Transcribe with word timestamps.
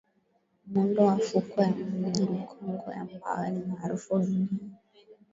Muundo 0.71 0.99
wa 1.09 1.17
fukwe 1.27 1.63
ya 1.63 1.69
Mji 1.89 2.23
Mkongwe 2.23 2.93
ambayo 2.93 3.51
ni 3.53 3.65
maarufu 3.65 4.19
duniani 4.19 4.71